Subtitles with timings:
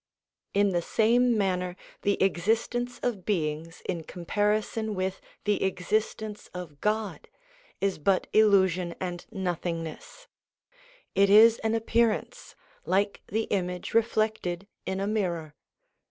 [0.55, 6.81] In the same manner the existence of beings in com parison with the existence of
[6.81, 7.27] God
[7.79, 10.27] is but illusion and nothingness;
[11.13, 15.53] it is an appearance, like the image reflected in a mirror.